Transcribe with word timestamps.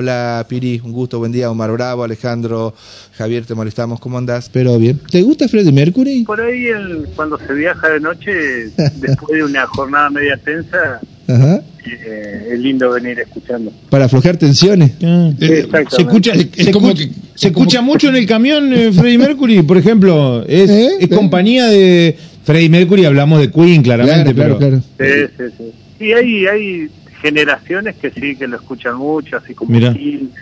Hola 0.00 0.44
Piri, 0.46 0.78
un 0.84 0.92
gusto, 0.92 1.18
buen 1.18 1.32
día, 1.32 1.50
Omar 1.50 1.72
Bravo, 1.72 2.04
Alejandro, 2.04 2.74
Javier, 3.16 3.46
te 3.46 3.54
molestamos, 3.54 3.98
¿cómo 3.98 4.18
andás? 4.18 4.50
Pero 4.52 4.78
bien. 4.78 5.00
¿Te 5.10 5.22
gusta 5.22 5.48
Freddie 5.48 5.72
Mercury? 5.72 6.22
Por 6.24 6.38
ahí 6.38 6.66
el, 6.66 7.06
cuando 7.16 7.38
se 7.38 7.50
viaja 7.54 7.88
de 7.88 8.00
noche, 8.00 8.30
después 8.76 9.38
de 9.38 9.42
una 9.44 9.66
jornada 9.66 10.10
media 10.10 10.36
tensa, 10.44 11.00
Ajá. 11.28 11.62
eh, 11.86 12.48
es 12.52 12.58
lindo 12.60 12.90
venir 12.90 13.18
escuchando. 13.20 13.72
Para 13.88 14.04
aflojar 14.04 14.36
tensiones. 14.36 14.92
Ah. 15.02 15.30
Exactamente. 15.40 15.90
Se 15.96 16.02
escucha, 16.02 16.32
Es- 16.34 16.46
es 16.58 16.64
se 16.66 16.70
como 16.72 16.88
escucha- 16.90 17.02
que- 17.08 17.24
se 17.34 17.46
es 17.48 17.52
como 17.54 17.64
escucha 17.64 17.78
que- 17.78 17.84
mucho 17.86 18.08
en 18.10 18.16
el 18.16 18.26
camión 18.26 18.72
eh, 18.74 18.92
Freddie 18.92 19.16
Mercury, 19.18 19.62
por 19.62 19.78
ejemplo. 19.78 20.44
Es, 20.46 20.68
¿Eh? 20.68 20.88
es 21.00 21.04
¿Eh? 21.04 21.08
compañía 21.08 21.68
de 21.68 22.18
Freddie 22.44 22.68
Mercury, 22.68 23.06
hablamos 23.06 23.40
de 23.40 23.50
Queen, 23.50 23.82
claramente, 23.82 24.34
Claro, 24.34 24.58
claro, 24.58 24.82
pero 24.98 24.98
claro. 24.98 25.28
Sí, 25.30 25.34
sí, 25.38 25.54
sí. 25.56 25.72
Sí, 25.98 26.12
hay, 26.12 26.46
hay 26.46 26.90
generaciones 27.20 27.96
que 27.96 28.10
sí, 28.10 28.36
que 28.36 28.46
lo 28.46 28.56
escuchan 28.56 28.96
mucho, 28.96 29.36
así 29.36 29.54
como 29.54 29.76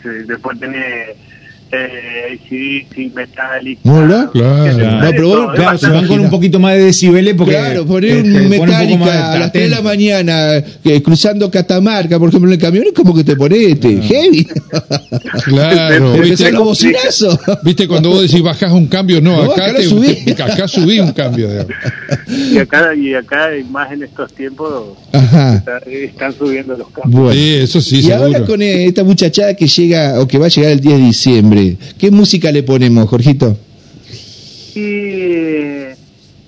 eh, 0.04 0.24
después 0.26 0.58
tiene 0.58 1.16
eh, 1.76 2.38
ACDC, 2.88 3.14
Metallica. 3.14 3.80
Hola. 3.90 4.30
Claro. 4.32 4.72
se 4.74 4.82
No, 4.86 5.10
pero 5.10 5.52
claro, 5.54 5.78
se 5.78 5.88
van 5.88 6.06
con 6.06 6.20
un 6.20 6.30
poquito 6.30 6.58
más 6.60 6.74
de 6.74 6.84
decibeles 6.84 7.34
porque 7.34 7.52
claro, 7.54 7.84
poner 7.86 8.10
eh, 8.18 8.20
un 8.22 8.48
Metallica 8.48 9.32
a 9.32 9.38
las 9.38 9.52
3 9.52 9.70
de 9.70 9.76
la 9.76 9.82
mañana 9.82 10.62
que 10.82 11.02
cruzando 11.02 11.50
Catamarca, 11.50 12.18
por 12.18 12.28
ejemplo, 12.28 12.48
en 12.50 12.54
el 12.54 12.60
camión, 12.60 12.84
es 12.86 12.92
como 12.92 13.14
que 13.14 13.24
te 13.24 13.36
pones 13.36 13.58
este, 13.60 14.00
heavy. 14.02 14.46
Claro, 15.44 16.12
¿viste? 16.20 16.52
los 16.52 16.64
bocinazos. 16.64 17.38
¿Viste 17.62 17.86
cuando 17.88 18.10
vos 18.10 18.22
decís 18.22 18.42
bajás 18.42 18.72
un 18.72 18.86
cambio? 18.86 19.20
No, 19.20 19.44
No, 19.44 19.52
acá, 19.52 19.66
acá 19.66 19.76
te, 19.78 19.84
subí. 19.84 20.16
acá 20.32 20.68
subí 20.68 21.00
un 21.00 21.12
cambio. 21.12 21.48
digamos. 21.48 21.72
Y 22.28 22.58
acá, 22.58 22.94
y 22.94 23.14
acá, 23.14 23.48
más 23.70 23.92
en 23.92 24.02
estos 24.04 24.32
tiempos, 24.32 24.96
está- 25.12 25.78
están 25.86 26.32
subiendo 26.36 26.76
los 26.76 26.88
cambios. 26.90 27.20
Bueno. 27.22 27.32
Sí, 27.32 27.54
eso 27.56 27.80
sí, 27.80 27.98
y 27.98 28.02
seguro. 28.02 28.24
ahora 28.26 28.44
con 28.44 28.62
eh, 28.62 28.86
esta 28.86 29.04
muchachada 29.04 29.54
que 29.54 29.66
llega 29.66 30.20
o 30.20 30.26
que 30.28 30.38
va 30.38 30.46
a 30.46 30.48
llegar 30.48 30.72
el 30.72 30.80
10 30.80 30.98
de 30.98 31.04
diciembre, 31.04 31.63
¿qué 31.98 32.10
música 32.10 32.50
le 32.52 32.62
ponemos, 32.62 33.08
Jorgito? 33.08 33.56
Y 34.74 34.80
eh, 34.80 35.96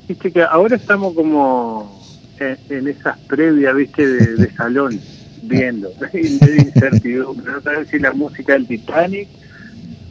viste 0.08 0.33
que 0.33 0.42
ahora 0.42 0.77
estamos 0.77 1.14
como 1.14 2.03
en, 2.39 2.58
en 2.70 2.89
esas 2.89 3.19
previas, 3.20 3.75
viste, 3.75 4.06
de, 4.06 4.36
de 4.36 4.53
salón, 4.55 5.00
viendo, 5.42 5.91
de 6.12 6.20
incertidumbre. 6.20 7.53
No 7.53 7.61
sabes 7.62 7.89
si 7.89 7.98
la 7.98 8.12
música 8.12 8.55
del 8.55 8.67
Titanic 8.67 9.28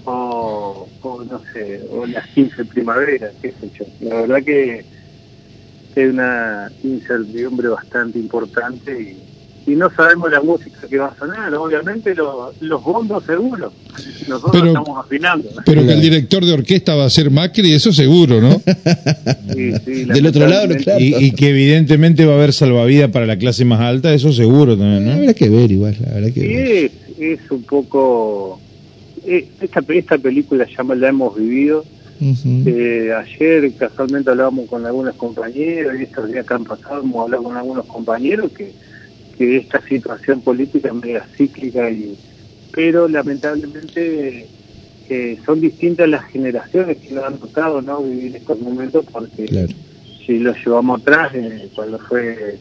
o, 0.05 0.87
o 1.01 1.23
no 1.23 1.41
sé, 1.51 1.81
o 1.91 2.05
las 2.05 2.27
15 2.27 2.65
primaveras, 2.65 3.31
qué 3.41 3.53
sé 3.59 3.69
yo. 3.77 3.85
La 4.01 4.21
verdad 4.21 4.43
que 4.43 4.85
es 5.95 6.13
una 6.13 6.71
incertidumbre 6.83 7.69
bastante 7.69 8.19
importante 8.19 9.01
y, 9.01 9.34
y 9.67 9.71
no 9.75 9.89
sabemos 9.95 10.31
la 10.31 10.41
música 10.41 10.79
que 10.87 10.97
va 10.97 11.07
a 11.07 11.15
sonar. 11.17 11.53
Obviamente 11.55 12.13
lo- 12.13 12.53
los 12.61 12.83
bondos 12.83 13.23
seguro. 13.25 13.71
Nosotros 14.27 14.51
Pero- 14.51 14.67
estamos 14.67 15.05
afinando. 15.05 15.49
Pero 15.65 15.85
que 15.85 15.93
el 15.93 16.01
director 16.01 16.45
de 16.45 16.53
orquesta 16.53 16.93
va 16.95 17.05
a 17.05 17.09
ser 17.09 17.31
Macri, 17.31 17.73
eso 17.73 17.91
seguro, 17.91 18.41
¿no? 18.41 18.61
Sí, 19.53 19.71
sí, 19.85 20.05
Del 20.05 20.25
otro 20.27 20.47
lado, 20.47 20.75
claro. 20.75 20.99
Y, 20.99 21.15
y 21.15 21.31
que 21.31 21.49
evidentemente 21.49 22.25
va 22.25 22.33
a 22.33 22.35
haber 22.37 22.53
salvavidas 22.53 23.09
para 23.11 23.25
la 23.25 23.37
clase 23.37 23.63
más 23.65 23.79
alta, 23.81 24.13
eso 24.13 24.31
seguro 24.33 24.77
también, 24.77 25.05
¿no? 25.05 25.11
Habrá 25.13 25.33
que 25.33 25.49
ver 25.49 25.71
igual, 25.71 25.95
la 26.05 26.13
verdad 26.13 26.31
que 26.33 26.41
Sí, 26.41 26.47
ver. 26.47 26.91
es, 27.19 27.41
es 27.43 27.51
un 27.51 27.63
poco... 27.63 28.59
eh, 29.25 29.47
Esta, 29.61 29.83
esta 29.89 30.17
película 30.17 30.65
ya 30.67 30.83
la 30.95 31.09
hemos 31.09 31.35
vivido. 31.37 31.85
Eh, 32.21 33.11
ayer 33.13 33.73
casualmente 33.77 34.29
hablábamos 34.29 34.69
con 34.69 34.85
algunos 34.85 35.15
compañeros 35.15 35.93
y 35.99 36.03
estos 36.03 36.27
días 36.31 36.45
que 36.45 36.53
han 36.53 36.63
pasado 36.63 37.01
hemos 37.01 37.23
hablado 37.25 37.43
con 37.43 37.57
algunos 37.57 37.85
compañeros 37.87 38.51
que, 38.51 38.71
que 39.37 39.57
esta 39.57 39.81
situación 39.87 40.41
política 40.41 40.89
es 40.89 40.93
media 40.95 41.27
cíclica 41.37 41.89
y 41.89 42.17
pero 42.71 43.07
lamentablemente 43.07 44.49
eh, 45.09 45.37
son 45.45 45.61
distintas 45.61 46.09
las 46.09 46.25
generaciones 46.25 46.97
que 46.97 47.13
lo 47.13 47.25
han 47.25 47.37
tocado 47.37 47.81
no 47.81 48.01
vivir 48.01 48.35
estos 48.35 48.59
momentos 48.59 49.05
porque 49.11 49.45
Claro. 49.45 49.73
si 50.25 50.39
lo 50.39 50.53
llevamos 50.53 51.01
atrás, 51.01 51.31
eh, 51.35 51.69
cuando 51.73 51.99
fue 51.99 52.59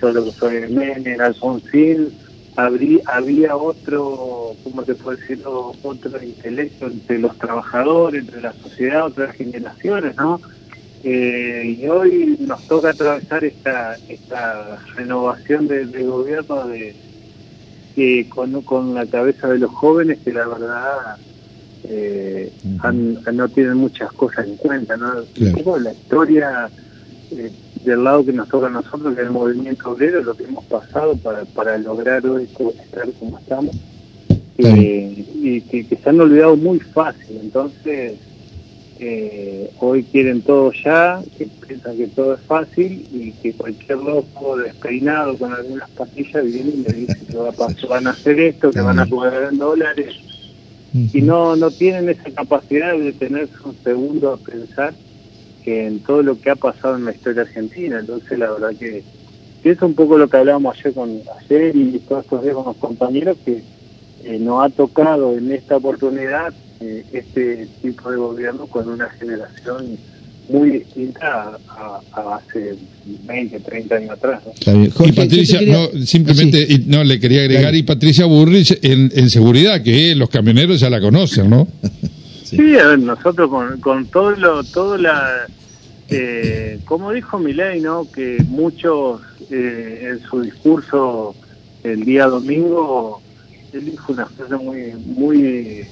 yo 0.00 0.12
lo 0.12 0.24
que 0.26 0.32
fue 0.32 0.68
Menem, 0.68 1.20
Alfonsín, 1.20 2.12
habría, 2.54 3.00
había 3.06 3.56
otro, 3.56 4.56
¿cómo 4.62 4.82
te 4.82 4.94
puedo 4.94 5.16
decir? 5.16 5.42
Otro 5.44 6.22
intelecto 6.22 6.86
entre 6.86 7.18
los 7.18 7.36
trabajadores, 7.38 8.22
entre 8.22 8.40
la 8.42 8.52
sociedad, 8.52 9.06
otras 9.06 9.34
generaciones, 9.36 10.14
¿no? 10.16 10.40
Eh, 11.04 11.76
y 11.80 11.86
hoy 11.86 12.36
nos 12.40 12.66
toca 12.66 12.90
atravesar 12.90 13.44
esta, 13.44 13.96
esta 14.08 14.78
renovación 14.96 15.68
de, 15.68 15.86
de 15.86 16.02
gobierno 16.02 16.66
de, 16.66 16.94
con, 18.28 18.60
con 18.62 18.94
la 18.94 19.06
cabeza 19.06 19.48
de 19.48 19.58
los 19.58 19.70
jóvenes 19.70 20.18
que 20.24 20.32
la 20.32 20.46
verdad 20.46 21.16
eh, 21.84 22.50
han- 22.80 23.18
no 23.34 23.48
tienen 23.48 23.76
muchas 23.76 24.10
cosas 24.12 24.46
en 24.46 24.56
cuenta, 24.56 24.96
¿no? 24.96 25.12
Claro. 25.34 25.78
la 25.78 25.92
historia 25.92 26.68
eh, 27.30 27.50
del 27.84 28.02
lado 28.02 28.24
que 28.24 28.32
nos 28.32 28.48
toca 28.48 28.66
a 28.66 28.70
nosotros, 28.70 29.14
que 29.14 29.20
es 29.20 29.26
el 29.28 29.32
movimiento 29.32 29.90
obrero, 29.90 30.22
lo 30.22 30.34
que 30.36 30.44
hemos 30.44 30.64
pasado 30.64 31.16
para, 31.18 31.44
para 31.44 31.78
lograr 31.78 32.26
hoy 32.26 32.48
estar 32.82 33.08
como 33.20 33.38
estamos, 33.38 33.76
y 35.42 35.60
que, 35.62 35.86
que 35.86 35.96
se 35.96 36.08
han 36.08 36.20
olvidado 36.20 36.56
muy 36.56 36.80
fácil, 36.80 37.38
entonces 37.42 38.14
eh, 38.98 39.70
hoy 39.80 40.04
quieren 40.04 40.40
todo 40.42 40.72
ya, 40.72 41.20
que 41.36 41.46
piensan 41.66 41.96
que 41.96 42.06
todo 42.08 42.34
es 42.34 42.40
fácil 42.42 43.06
y 43.12 43.32
que 43.32 43.52
cualquier 43.52 43.98
loco 43.98 44.56
despeinado 44.56 45.36
con 45.36 45.52
algunas 45.52 45.90
pastillas 45.90 46.44
viene 46.44 46.70
y 46.70 46.76
le 46.82 46.92
dice 46.92 47.18
que 47.30 47.36
va 47.36 47.50
a 47.50 47.52
pasar, 47.52 47.88
van 47.88 48.06
a 48.06 48.10
hacer 48.10 48.40
esto, 48.40 48.70
que 48.70 48.80
van 48.80 48.98
a 48.98 49.06
poder 49.06 49.52
en 49.52 49.58
dólares. 49.58 50.14
Y 51.12 51.20
no 51.20 51.56
no 51.56 51.70
tienen 51.70 52.08
esa 52.08 52.30
capacidad 52.30 52.92
de 52.92 53.00
detenerse 53.00 53.54
un 53.64 53.76
segundo 53.84 54.32
a 54.32 54.38
pensar 54.38 54.94
que 55.62 55.86
en 55.86 55.98
todo 56.00 56.22
lo 56.22 56.40
que 56.40 56.48
ha 56.48 56.56
pasado 56.56 56.96
en 56.96 57.04
la 57.04 57.12
historia 57.12 57.42
argentina. 57.42 57.98
Entonces 57.98 58.38
la 58.38 58.50
verdad 58.50 58.70
que, 58.78 59.02
que 59.62 59.70
es 59.72 59.82
un 59.82 59.92
poco 59.92 60.16
lo 60.16 60.28
que 60.28 60.38
hablábamos 60.38 60.74
ayer 60.78 60.94
con 60.94 61.20
ayer 61.38 61.76
y 61.76 61.98
todos 61.98 62.24
estos 62.24 62.42
días 62.42 62.54
con 62.54 62.64
los 62.64 62.76
compañeros 62.76 63.36
que 63.44 63.62
eh, 64.24 64.38
nos 64.38 64.64
ha 64.64 64.70
tocado 64.70 65.36
en 65.36 65.52
esta 65.52 65.76
oportunidad 65.76 66.54
eh, 66.80 67.04
este 67.12 67.68
tipo 67.82 68.10
de 68.10 68.16
gobierno 68.16 68.66
con 68.66 68.88
una 68.88 69.08
generación 69.10 69.98
muy 70.48 70.70
distinta 70.70 71.26
a, 71.26 71.58
a- 71.68 72.00
a 72.12 72.36
hace 72.36 72.76
20, 73.04 73.58
30 73.60 73.96
años 73.96 74.10
atrás 74.10 74.42
¿no? 74.46 74.52
Está 74.52 74.72
bien. 74.72 74.84
Y 74.84 74.90
Jorge, 74.90 75.12
Patricia, 75.14 75.58
quería- 75.58 75.74
no, 75.92 76.06
simplemente, 76.06 76.62
Ah, 76.62 76.66
sí. 76.68 76.74
y 76.86 76.90
no, 76.90 77.02
le 77.04 77.18
quería 77.18 77.40
agregar, 77.40 77.74
y 77.74 77.82
Patricia 77.82 78.26
Burrich 78.26 78.78
en, 78.82 79.10
en 79.14 79.30
seguridad, 79.30 79.82
que 79.82 80.14
los 80.14 80.28
camioneros 80.28 80.78
ya 80.80 80.88
la 80.90 81.00
conocen, 81.00 81.50
¿no? 81.50 81.66
Sí, 82.44 82.78
a 82.78 82.86
ver, 82.86 83.00
nosotros 83.00 83.50
con, 83.50 83.80
con 83.80 84.06
todo 84.06 84.30
lo, 84.36 84.62
todo 84.62 84.96
la, 84.96 85.48
eh, 86.08 86.78
como 86.84 87.10
dijo 87.10 87.40
Milei, 87.40 87.80
¿no? 87.80 88.06
Que 88.14 88.36
muchos 88.46 89.20
eh, 89.50 90.10
en 90.12 90.20
su 90.30 90.42
discurso 90.42 91.34
el 91.82 92.04
día 92.04 92.26
domingo, 92.26 93.20
él 93.72 93.86
dijo 93.86 94.12
una 94.12 94.26
frase 94.26 94.54
muy, 94.56 94.92
muy, 95.04 95.84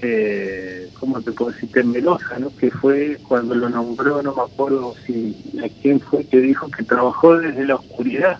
eh, 0.00 0.88
¿cómo 0.98 1.20
te 1.20 1.32
puedo 1.32 1.50
decir? 1.50 1.70
Temerosa, 1.72 2.38
¿no? 2.38 2.54
Que 2.56 2.70
fue 2.70 3.18
cuando 3.28 3.54
lo 3.54 3.68
nombró, 3.68 4.22
no 4.22 4.34
me 4.34 4.42
acuerdo 4.42 4.94
si 5.06 5.36
a 5.64 5.68
quién 5.82 6.00
fue 6.00 6.24
que 6.24 6.40
dijo 6.40 6.68
que 6.70 6.84
trabajó 6.84 7.36
desde 7.36 7.66
la 7.66 7.76
oscuridad, 7.76 8.38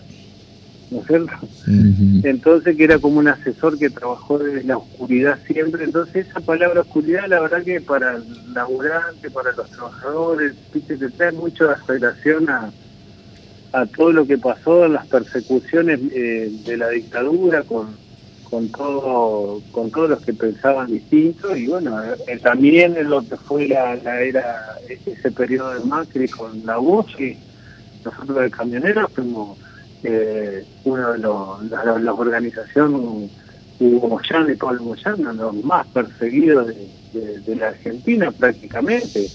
¿no 0.91 1.01
es 1.01 1.07
cierto? 1.07 1.33
Entonces 2.23 2.77
que 2.77 2.83
era 2.83 2.97
como 2.99 3.19
un 3.19 3.27
asesor 3.27 3.77
que 3.77 3.89
trabajó 3.89 4.39
desde 4.39 4.63
la 4.63 4.77
oscuridad 4.77 5.39
siempre, 5.47 5.83
entonces 5.83 6.27
esa 6.27 6.39
palabra 6.39 6.81
oscuridad 6.81 7.27
la 7.27 7.41
verdad 7.41 7.63
que 7.63 7.81
para 7.81 8.15
el 8.15 8.53
laburante, 8.53 9.29
para 9.29 9.51
los 9.51 9.69
trabajadores, 9.69 10.53
viste, 10.73 10.97
te 10.97 11.09
trae 11.09 11.31
mucho 11.31 11.67
de 11.67 11.73
aspiración 11.73 12.49
a, 12.49 12.71
a 13.73 13.85
todo 13.85 14.11
lo 14.11 14.25
que 14.25 14.37
pasó 14.37 14.85
en 14.85 14.93
las 14.93 15.07
persecuciones 15.07 15.99
eh, 16.13 16.49
de 16.65 16.77
la 16.77 16.89
dictadura 16.89 17.63
con 17.63 18.08
con 18.49 18.69
todo 18.69 19.61
con 19.71 19.91
todos 19.91 20.09
los 20.09 20.21
que 20.21 20.33
pensaban 20.33 20.87
distinto 20.87 21.55
y 21.55 21.67
bueno 21.67 22.01
eh, 22.03 22.39
también 22.41 22.97
en 22.97 23.09
lo 23.09 23.21
que 23.21 23.37
fue 23.37 23.67
la, 23.67 23.93
era 24.21 24.77
ese 24.87 25.31
periodo 25.31 25.73
de 25.73 25.85
Macri 25.85 26.27
con 26.27 26.65
la 26.65 26.77
voz 26.77 27.07
y 27.19 27.37
nosotros 28.03 28.41
de 28.41 28.51
camioneros 28.51 29.11
fuimos 29.13 29.57
eh, 30.03 30.65
uno 30.83 31.11
de 31.13 31.17
los 31.19 31.63
la, 31.65 31.99
la 31.99 32.13
organización 32.13 33.29
Hugo 33.79 34.07
Moyano 34.07 34.51
y 34.51 34.55
Pablo 34.55 34.95
los 35.33 35.63
más 35.63 35.87
perseguidos 35.87 36.67
de 37.13 37.55
la 37.55 37.69
Argentina 37.69 38.31
prácticamente 38.31 39.27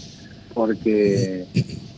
porque 0.52 1.46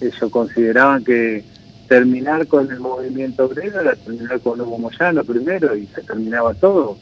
ellos 0.00 0.30
consideraban 0.30 1.04
que 1.04 1.44
terminar 1.88 2.46
con 2.46 2.70
el 2.70 2.80
movimiento 2.80 3.46
obrero 3.46 3.80
era 3.80 3.94
terminar 3.94 4.40
con 4.40 4.60
Hugo 4.60 4.78
Moyano 4.78 5.24
primero 5.24 5.76
y 5.76 5.86
se 5.86 6.02
terminaba 6.02 6.54
todo. 6.54 6.96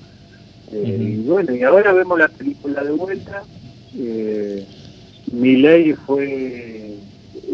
Eh, 0.73 1.17
y 1.19 1.29
bueno 1.29 1.55
y 1.55 1.63
ahora 1.63 1.93
vemos 1.93 2.19
la 2.19 2.29
película 2.29 2.83
de 2.83 2.91
vuelta 2.93 3.43
eh, 3.97 4.67
Milei 5.33 5.93
fue 5.93 6.97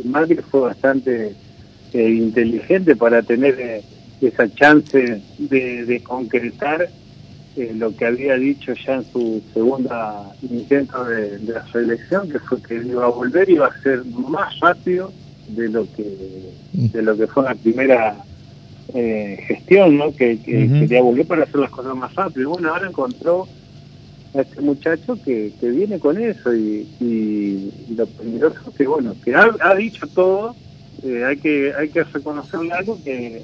Macri 0.04 0.36
fue 0.36 0.60
bastante 0.60 1.34
eh, 1.92 2.10
inteligente 2.10 2.96
para 2.96 3.22
tener 3.22 3.60
eh, 3.60 3.82
esa 4.20 4.48
chance 4.54 5.20
de, 5.38 5.84
de 5.84 6.02
concretar 6.02 6.88
lo 7.74 7.94
que 7.94 8.06
había 8.06 8.36
dicho 8.36 8.72
ya 8.72 8.94
en 8.94 9.12
su 9.12 9.42
segunda 9.52 10.32
intento 10.40 11.04
de, 11.04 11.36
de 11.38 11.52
la 11.52 11.66
reelección, 11.72 12.30
que 12.30 12.38
fue 12.38 12.62
que 12.62 12.76
iba 12.76 13.04
a 13.04 13.08
volver 13.08 13.50
y 13.50 13.54
iba 13.54 13.66
a 13.66 13.82
ser 13.82 14.02
más 14.06 14.58
rápido 14.60 15.12
de 15.56 15.68
lo 15.68 15.86
que 15.94 16.52
de 16.72 17.02
lo 17.02 17.16
que 17.16 17.26
fue 17.26 17.44
la 17.44 17.54
primera 17.54 18.24
eh, 18.94 19.38
gestión, 19.46 19.98
¿no? 19.98 20.14
Que, 20.14 20.38
que 20.40 20.68
quería 20.68 21.02
volver 21.02 21.26
para 21.26 21.44
hacer 21.44 21.60
las 21.60 21.70
cosas 21.70 21.94
más 21.96 22.14
rápido. 22.14 22.50
Bueno, 22.50 22.70
ahora 22.72 22.88
encontró 22.88 23.46
a 24.34 24.40
este 24.40 24.60
muchacho 24.60 25.18
que, 25.24 25.52
que 25.60 25.68
viene 25.70 25.98
con 25.98 26.20
eso 26.20 26.54
y, 26.54 26.86
y 27.00 27.94
lo 27.94 28.06
peligroso 28.06 28.72
que, 28.76 28.86
bueno, 28.86 29.14
que 29.24 29.34
ha, 29.34 29.48
ha 29.60 29.74
dicho 29.74 30.06
todo, 30.08 30.54
eh, 31.02 31.24
hay 31.24 31.36
que 31.36 31.72
hay 31.78 31.88
que 31.88 32.04
reconocerle 32.04 32.72
algo 32.72 32.98
que 33.02 33.42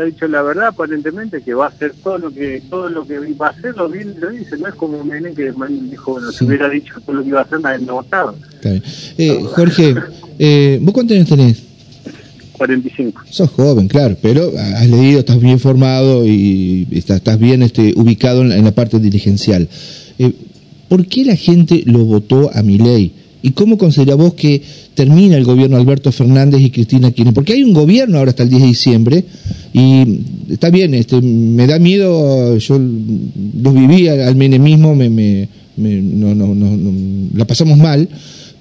ha 0.00 0.04
dicho 0.04 0.26
la 0.28 0.42
verdad 0.42 0.68
aparentemente 0.68 1.42
que 1.42 1.54
va 1.54 1.66
a 1.66 1.68
hacer 1.68 1.92
todo 2.02 2.18
lo 2.18 2.30
que 2.30 2.62
todo 2.68 2.88
lo 2.88 3.06
que 3.06 3.18
va 3.34 3.48
a 3.48 3.50
hacer 3.50 3.76
lo 3.76 3.88
viene 3.88 4.12
y 4.16 4.20
lo 4.20 4.30
dice 4.30 4.56
no 4.58 4.68
es 4.68 4.74
como 4.74 5.04
Menem 5.04 5.34
que 5.34 5.52
Menem 5.52 5.90
dijo 5.90 6.12
bueno 6.12 6.32
si 6.32 6.44
hubiera 6.44 6.68
dicho 6.68 6.94
todo 7.00 7.16
lo 7.16 7.22
que 7.22 7.28
iba 7.28 7.40
a 7.40 7.44
hacer 7.44 7.60
nadie 7.60 7.86
lo 7.86 7.94
votaba 7.94 8.32
bien. 8.32 8.82
Eh, 9.18 9.40
Jorge, 9.54 9.94
eh, 10.38 10.78
¿vos 10.82 10.94
cuántos 10.94 11.16
años 11.16 11.28
tenés? 11.28 11.62
45 12.54 13.22
Sos 13.30 13.50
joven, 13.50 13.88
claro, 13.88 14.16
pero 14.22 14.52
has 14.56 14.88
leído, 14.88 15.18
estás 15.20 15.40
bien 15.40 15.58
formado 15.58 16.24
y 16.26 16.86
estás, 16.92 17.16
estás 17.16 17.38
bien 17.38 17.62
este, 17.62 17.92
ubicado 17.96 18.42
en 18.42 18.50
la, 18.50 18.56
en 18.56 18.64
la 18.64 18.72
parte 18.72 19.00
dirigencial. 19.00 19.68
Eh, 20.18 20.32
¿Por 20.88 21.06
qué 21.06 21.24
la 21.24 21.36
gente 21.36 21.82
lo 21.86 22.04
votó 22.04 22.50
a 22.54 22.62
Milei? 22.62 23.12
¿Y 23.44 23.50
cómo 23.50 23.76
considera 23.76 24.14
vos 24.14 24.32
que 24.32 24.62
termina 24.94 25.36
el 25.36 25.44
gobierno 25.44 25.76
Alberto 25.76 26.10
Fernández 26.10 26.62
y 26.62 26.70
Cristina 26.70 27.10
Kirchner? 27.10 27.34
Porque 27.34 27.52
hay 27.52 27.62
un 27.62 27.74
gobierno 27.74 28.16
ahora 28.16 28.30
hasta 28.30 28.42
el 28.42 28.48
10 28.48 28.62
de 28.62 28.68
diciembre 28.68 29.24
y 29.74 30.20
está 30.48 30.70
bien, 30.70 30.94
este, 30.94 31.20
me 31.20 31.66
da 31.66 31.78
miedo, 31.78 32.56
yo 32.56 32.78
los 32.78 33.74
viví 33.74 34.08
al, 34.08 34.34
menemismo, 34.34 34.94
me, 34.94 35.10
me, 35.10 35.46
me- 35.76 36.00
no, 36.00 36.34
no, 36.34 36.54
no, 36.54 36.92
la 37.34 37.44
pasamos 37.46 37.76
mal, 37.76 38.08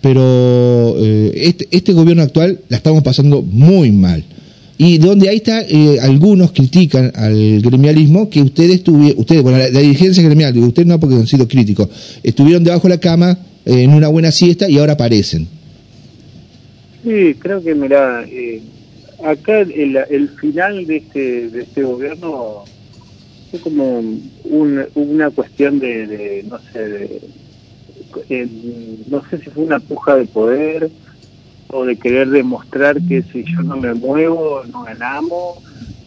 pero 0.01 0.95
eh, 0.97 1.31
este, 1.33 1.65
este 1.71 1.93
gobierno 1.93 2.21
actual 2.21 2.59
la 2.67 2.75
estamos 2.75 3.03
pasando 3.03 3.41
muy 3.41 3.89
mal. 3.93 4.21
Y 4.77 4.97
donde 4.97 5.29
ahí 5.29 5.37
está, 5.37 5.61
eh, 5.61 5.99
algunos 6.01 6.51
critican 6.51 7.09
al 7.15 7.61
gremialismo 7.61 8.29
que 8.29 8.41
ustedes 8.41 8.83
tuvieron, 8.83 9.17
ustedes, 9.21 9.43
bueno, 9.43 9.59
la, 9.59 9.69
dirigencia 9.69 10.21
gremial, 10.23 10.53
digo, 10.53 10.67
ustedes 10.67 10.89
no 10.89 10.99
porque 10.99 11.15
han 11.15 11.25
sido 11.27 11.47
críticos, 11.47 11.87
estuvieron 12.21 12.65
debajo 12.65 12.89
de 12.89 12.95
la 12.95 12.99
cama 12.99 13.39
en 13.65 13.93
una 13.93 14.07
buena 14.09 14.31
siesta 14.31 14.69
y 14.69 14.77
ahora 14.77 14.93
aparecen. 14.93 15.47
Sí, 17.01 17.35
creo 17.35 17.63
que, 17.63 17.75
mira, 17.75 18.23
eh, 18.23 18.63
acá 19.23 19.59
el, 19.59 20.29
final 20.39 20.85
de 20.85 20.97
este, 20.97 21.49
de 21.49 21.61
este 21.63 21.83
gobierno 21.83 22.69
fue 23.51 23.59
como 23.59 23.99
un- 23.99 24.89
una 24.93 25.29
cuestión 25.31 25.79
de, 25.79 26.07
de, 26.07 26.43
no 26.43 26.59
sé, 26.71 26.79
de, 26.79 27.21
eh, 28.29 28.47
no 29.07 29.23
sé 29.29 29.39
si 29.41 29.49
fue 29.49 29.63
una 29.63 29.79
puja 29.79 30.15
de 30.15 30.25
poder 30.27 30.91
o 31.71 31.85
de 31.85 31.97
querer 31.97 32.29
demostrar 32.29 33.01
que 33.07 33.23
si 33.23 33.43
yo 33.43 33.61
no 33.63 33.77
me 33.77 33.93
muevo 33.93 34.63
no 34.65 34.83
ganamos. 34.83 35.57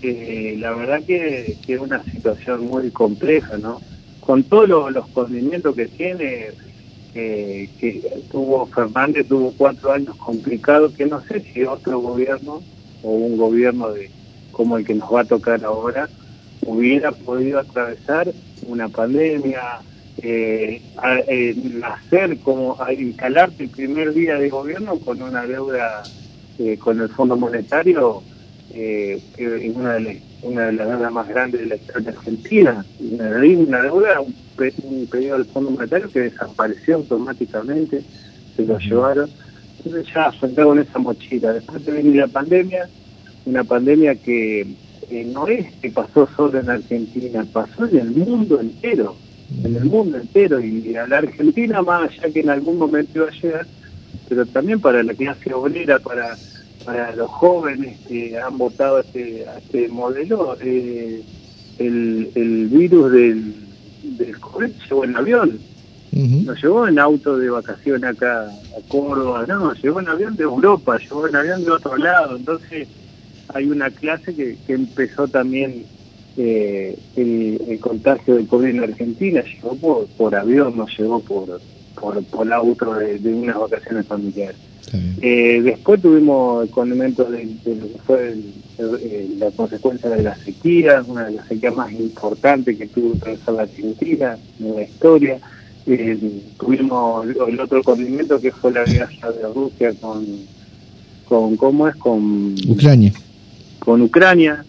Eh, 0.00 0.56
la 0.58 0.72
verdad 0.72 1.04
que, 1.06 1.58
es 1.66 1.80
una 1.80 2.04
situación 2.12 2.66
muy 2.66 2.90
compleja, 2.90 3.56
¿no? 3.56 3.82
Con 4.20 4.44
todos 4.44 4.68
los, 4.68 4.92
los 4.92 5.06
que 5.74 5.86
tiene, 5.88 6.52
eh, 7.18 7.70
que 7.78 8.02
tuvo 8.30 8.66
Fernández, 8.68 9.26
tuvo 9.26 9.56
cuatro 9.56 9.90
años 9.92 10.14
complicados, 10.16 10.92
que 10.92 11.06
no 11.06 11.22
sé 11.24 11.42
si 11.52 11.64
otro 11.64 11.98
gobierno 12.00 12.62
o 13.00 13.10
un 13.10 13.38
gobierno 13.38 13.90
de 13.92 14.12
como 14.50 14.76
el 14.76 14.84
que 14.86 14.94
nos 14.94 15.08
va 15.12 15.22
a 15.22 15.24
tocar 15.26 15.64
ahora 15.64 16.10
hubiera 16.60 17.12
podido 17.12 17.58
atravesar 17.58 18.34
una 18.66 18.88
pandemia, 18.90 19.62
eh, 20.18 20.82
a- 20.96 21.20
eh, 21.26 21.54
nacer 21.56 22.38
como 22.40 22.76
a 22.80 22.92
instalarte 22.92 23.64
el 23.64 23.70
primer 23.70 24.12
día 24.12 24.34
de 24.36 24.50
gobierno 24.50 25.00
con 25.00 25.22
una 25.22 25.46
deuda 25.46 26.10
eh, 26.58 26.76
con 26.78 27.00
el 27.00 27.08
Fondo 27.10 27.36
Monetario, 27.36 28.24
eh, 28.70 29.22
una 29.74 29.94
de, 29.94 30.00
las- 30.00 30.16
una 30.42 30.66
de 30.66 30.72
las 30.72 30.88
deudas 30.88 31.12
más 31.12 31.28
grandes 31.28 31.60
de 31.62 31.66
la 31.66 31.76
historia 31.76 32.10
argentina, 32.10 32.86
una, 32.98 33.28
una 33.38 33.82
deuda, 33.82 34.20
un, 34.56 34.70
pe- 34.70 34.74
un 34.82 35.06
pedido 35.06 35.36
del 35.38 35.46
Fondo 35.46 35.70
Monetario 35.70 36.10
que 36.10 36.20
desapareció 36.20 36.96
automáticamente, 36.96 38.02
se 38.56 38.62
lo 38.64 38.78
llevaron, 38.78 39.30
entonces 39.78 40.12
ya 40.14 40.26
afronté 40.28 40.62
con 40.62 40.78
esa 40.78 40.98
mochila. 40.98 41.52
Después 41.52 41.84
te 41.84 41.92
viene 41.92 42.16
la 42.16 42.26
pandemia, 42.28 42.88
una 43.44 43.64
pandemia 43.64 44.14
que 44.16 44.62
eh, 45.10 45.24
no 45.32 45.46
es 45.46 45.66
que 45.80 45.90
pasó 45.90 46.28
solo 46.36 46.58
en 46.58 46.70
Argentina, 46.70 47.46
pasó 47.52 47.86
en 47.86 47.98
el 47.98 48.10
mundo 48.10 48.60
entero, 48.60 49.16
en 49.64 49.76
el 49.76 49.84
mundo 49.84 50.18
entero, 50.18 50.60
y 50.60 50.94
a 50.96 51.06
la 51.06 51.18
Argentina 51.18 51.82
más 51.82 52.10
allá 52.10 52.32
que 52.32 52.40
en 52.40 52.50
algún 52.50 52.78
momento 52.78 53.12
iba 53.14 53.26
a 53.28 53.40
llegar, 53.42 53.66
pero 54.28 54.46
también 54.46 54.80
para 54.80 55.02
la 55.02 55.14
clase 55.14 55.54
obrera, 55.54 55.98
para, 56.00 56.36
para 56.84 57.14
los 57.14 57.30
jóvenes 57.30 58.00
que 58.08 58.36
han 58.38 58.58
votado 58.58 58.96
a 58.96 59.00
este, 59.02 59.46
a 59.46 59.58
este 59.58 59.88
modelo, 59.88 60.56
eh, 60.60 61.22
el, 61.78 62.32
el 62.34 62.66
virus 62.68 63.12
del, 63.12 63.54
del 64.16 64.38
COVID 64.38 64.70
llegó 64.88 65.04
en 65.04 65.16
avión, 65.16 65.58
no 66.12 66.54
llegó 66.54 66.88
en 66.88 66.98
auto 66.98 67.36
de 67.36 67.50
vacaciones 67.50 68.04
acá 68.04 68.44
a 68.44 68.88
Córdoba, 68.88 69.44
no, 69.46 69.74
llegó 69.74 70.00
en 70.00 70.08
avión 70.08 70.36
de 70.36 70.44
Europa, 70.44 70.98
llegó 70.98 71.26
en 71.28 71.36
avión 71.36 71.64
de 71.64 71.70
otro 71.70 71.96
lado, 71.96 72.36
entonces 72.36 72.88
hay 73.54 73.66
una 73.66 73.90
clase 73.90 74.34
que, 74.34 74.56
que 74.66 74.72
empezó 74.72 75.28
también 75.28 75.84
eh, 76.36 76.98
el, 77.16 77.60
el 77.68 77.80
contagio 77.80 78.36
del 78.36 78.46
COVID 78.46 78.66
en 78.66 78.82
Argentina, 78.82 79.42
llegó 79.42 79.76
por, 79.76 80.06
por 80.08 80.34
avión, 80.34 80.76
no 80.76 80.86
llegó 80.86 81.20
por, 81.20 81.60
por, 81.98 82.22
por 82.24 82.52
auto 82.52 82.94
de, 82.94 83.18
de 83.18 83.34
unas 83.34 83.58
vacaciones 83.58 84.06
familiares. 84.06 84.56
Eh, 85.20 85.62
después 85.62 86.00
tuvimos 86.02 86.64
el 86.64 86.70
condimento 86.70 87.24
de, 87.24 87.46
de 87.64 87.74
lo 87.76 87.86
que 87.92 87.98
fue 88.06 88.28
el- 88.32 88.52
el- 88.78 89.12
el- 89.12 89.38
la 89.38 89.50
consecuencia 89.50 90.10
de 90.10 90.22
la 90.22 90.36
sequía, 90.36 91.02
una 91.06 91.24
de 91.26 91.32
las 91.32 91.48
sequías 91.48 91.74
más 91.74 91.90
importantes 91.92 92.76
que 92.76 92.86
tuvo 92.88 93.12
que 93.12 93.18
atravesar 93.18 93.54
la 93.54 93.62
Argentina 93.62 94.38
en 94.60 94.74
la 94.76 94.82
historia. 94.82 95.40
Eh, 95.86 96.18
tuvimos 96.58 97.24
el, 97.26 97.36
el 97.48 97.60
otro 97.60 97.82
condimento 97.82 98.40
que 98.40 98.52
fue 98.52 98.72
la 98.72 98.84
guerra 98.84 99.32
de 99.32 99.48
Rusia 99.54 99.94
con, 100.00 100.24
con 101.24 101.56
¿cómo 101.56 101.88
es? 101.88 101.96
Con, 101.96 102.54
Ucrania. 102.68 103.12
con 103.78 104.02
Ucrania. 104.02 104.64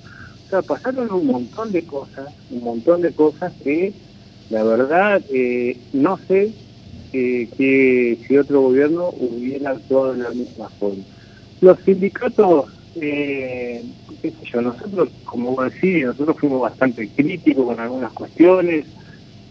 O 0.45 0.49
sea, 0.49 0.61
pasaron 0.61 1.11
un 1.11 1.27
montón 1.27 1.71
de 1.73 1.83
cosas, 1.85 2.27
un 2.51 2.63
montón 2.63 3.01
de 3.01 3.11
cosas 3.13 3.51
que, 3.63 3.93
la 4.49 4.63
verdad, 4.63 5.21
eh, 5.29 5.77
no 5.91 6.17
sé 6.27 6.51
eh, 7.13 7.49
que 7.57 8.19
si 8.27 8.37
otro 8.37 8.61
gobierno 8.61 9.09
hubiera 9.09 9.71
actuado 9.71 10.13
de 10.13 10.23
la 10.23 10.29
misma 10.31 10.69
forma. 10.79 11.03
Los 11.61 11.77
sindicatos, 11.85 12.65
eh, 12.95 13.83
qué 14.21 14.31
sé 14.31 14.37
yo, 14.51 14.61
nosotros, 14.61 15.09
como 15.23 15.55
vos 15.55 15.71
decís, 15.73 16.05
nosotros 16.05 16.37
fuimos 16.39 16.61
bastante 16.61 17.09
críticos 17.09 17.65
con 17.65 17.79
algunas 17.79 18.13
cuestiones 18.13 18.85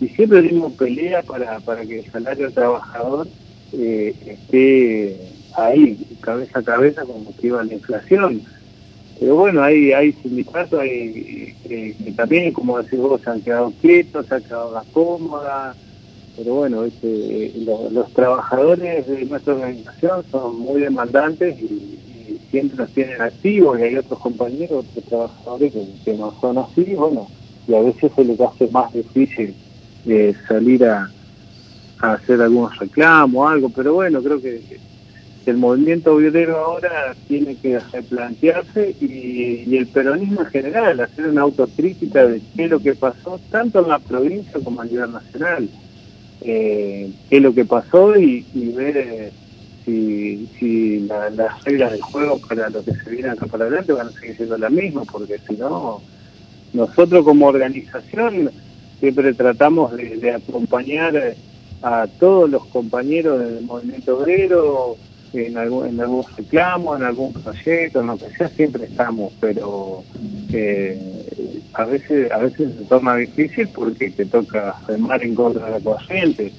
y 0.00 0.08
siempre 0.08 0.42
dimos 0.42 0.72
pelea 0.74 1.22
para, 1.22 1.58
para 1.60 1.84
que 1.84 2.00
el 2.00 2.10
salario 2.10 2.50
trabajador 2.52 3.28
eh, 3.72 4.14
esté 4.26 5.32
ahí, 5.56 5.98
cabeza 6.20 6.58
a 6.58 6.62
cabeza, 6.62 7.02
como 7.04 7.34
que 7.34 7.46
iba 7.48 7.64
la 7.64 7.74
inflación. 7.74 8.44
Pero 9.18 9.36
bueno, 9.36 9.62
hay, 9.62 10.12
sindicatos 10.22 10.80
eh, 10.84 11.56
que 11.64 12.12
también, 12.16 12.52
como 12.52 12.78
decís 12.82 12.98
vos, 12.98 13.20
se 13.22 13.30
han 13.30 13.40
quedado 13.40 13.72
quietos, 13.80 14.26
se 14.26 14.34
han 14.34 14.42
quedado 14.42 14.74
la 14.74 14.84
cómoda. 14.92 15.74
Pero 16.36 16.54
bueno, 16.54 16.84
este, 16.84 17.52
lo- 17.56 17.90
los 17.90 18.12
trabajadores 18.12 19.06
de 19.06 19.24
nuestra 19.24 19.54
organización 19.54 20.26
son 20.30 20.58
muy 20.58 20.80
demandantes 20.82 21.58
y, 21.60 22.02
siempre 22.50 22.76
nos 22.78 22.92
tienen 22.92 23.20
activos 23.20 23.78
y 23.78 23.82
hay 23.82 23.96
otros 23.96 24.20
compañeros, 24.20 24.86
otros 24.86 25.04
trabajadores 25.04 25.72
que, 26.04 26.14
no 26.14 26.38
son 26.40 26.58
así, 26.58 26.94
bueno, 26.94 27.32
y 27.66 27.74
a 27.74 27.82
veces 27.82 28.12
se 28.14 28.24
les 28.24 28.40
hace 28.40 28.68
más 28.68 28.92
difícil 28.92 29.56
eh, 30.04 30.32
salir 30.48 30.84
a, 30.84 31.12
a 31.98 32.12
hacer 32.12 32.40
algunos 32.40 32.78
reclamos 32.78 33.50
algo, 33.50 33.70
pero 33.70 33.94
bueno, 33.94 34.22
creo 34.22 34.40
que 34.40 34.80
el 35.44 35.56
movimiento 35.56 36.14
obrero 36.14 36.58
ahora 36.58 37.16
tiene 37.26 37.58
que 37.58 37.78
replantearse 37.92 38.96
y, 39.00 39.64
y 39.66 39.76
el 39.76 39.88
peronismo 39.88 40.42
en 40.42 40.46
general, 40.46 41.00
hacer 41.00 41.26
una 41.28 41.42
autocrítica 41.42 42.26
de 42.26 42.42
qué 42.54 42.64
es 42.64 42.70
lo 42.70 42.80
que 42.80 42.94
pasó, 42.94 43.40
tanto 43.50 43.80
en 43.80 43.88
la 43.88 43.98
provincia 43.98 44.60
como 44.62 44.80
a 44.80 44.84
nivel 44.84 45.12
nacional, 45.12 45.70
eh, 46.40 47.10
qué 47.28 47.36
es 47.36 47.42
lo 47.42 47.54
que 47.54 47.64
pasó 47.64 48.16
y, 48.16 48.46
ver 48.54 48.96
eh, 48.96 49.32
si, 49.84 50.48
si 50.58 51.00
la- 51.00 51.30
las 51.30 51.62
reglas 51.64 51.92
del 51.92 52.02
juego 52.02 52.38
para 52.40 52.68
lo 52.70 52.84
que 52.84 52.92
se 52.92 53.10
viene 53.10 53.30
acá 53.30 53.46
para 53.46 53.64
adelante 53.64 53.92
van 53.92 54.08
a 54.08 54.12
seguir 54.12 54.36
siendo 54.36 54.58
las 54.58 54.70
mismas, 54.72 55.06
porque 55.10 55.38
si 55.48 55.56
no, 55.56 56.02
nosotros 56.72 57.24
como 57.24 57.46
organización 57.46 58.52
siempre 59.00 59.34
tratamos 59.34 59.96
de, 59.96 60.32
acompañar 60.32 61.36
a 61.82 62.06
todos 62.18 62.50
los 62.50 62.66
compañeros 62.66 63.38
del 63.38 63.62
movimiento 63.64 64.18
obrero 64.18 64.96
en 65.32 65.56
algún, 65.58 65.86
en 65.86 66.00
algún 66.00 66.24
reclamo, 66.36 66.96
en 66.96 67.02
algún 67.02 67.32
proyecto, 67.32 68.00
en 68.00 68.06
lo 68.06 68.18
que 68.18 68.30
sea, 68.36 68.48
siempre 68.48 68.86
estamos, 68.86 69.32
pero 69.38 70.04
eh, 70.52 71.26
a 71.76 71.84
veces 71.84 72.30
a 72.32 72.38
veces 72.38 72.70
se 72.78 72.84
toma 72.86 73.16
difícil 73.16 73.68
porque 73.68 74.10
te 74.10 74.24
toca 74.26 74.74
remar 74.88 75.22
en 75.22 75.34
contra 75.34 75.66
de 75.66 75.70
la 75.72 75.80
corriente. 75.80 76.52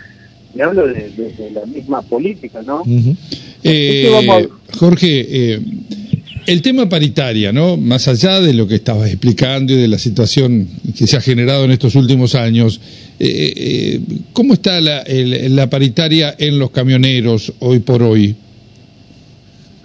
Y 0.55 0.61
hablo 0.61 0.87
de, 0.87 1.09
de- 1.11 1.33
de 1.33 1.51
la 1.51 1.65
misma 1.65 2.01
política, 2.01 2.61
¿no? 2.63 2.83
Eh, 3.63 4.47
Jorge, 4.77 5.25
eh, 5.29 5.59
el 6.47 6.61
tema 6.61 6.87
paritaria, 6.87 7.51
¿no? 7.51 7.75
Más 7.77 8.07
allá 8.07 8.39
de 8.39 8.53
lo 8.53 8.67
que 8.67 8.75
estabas 8.75 9.09
explicando 9.09 9.73
y 9.73 9.75
de 9.77 9.87
la 9.87 9.97
situación 9.99 10.67
que 10.97 11.05
se 11.05 11.17
ha 11.17 11.21
generado 11.21 11.65
en 11.65 11.71
estos 11.71 11.95
últimos 11.95 12.33
años, 12.35 12.79
eh, 13.19 13.53
eh, 13.55 14.01
¿cómo 14.33 14.53
está 14.53 14.79
la, 14.79 14.99
el- 15.01 15.55
la 15.55 15.69
paritaria 15.69 16.33
en 16.37 16.57
los 16.59 16.71
camioneros 16.71 17.53
hoy 17.59 17.79
por 17.79 18.01
hoy? 18.01 18.35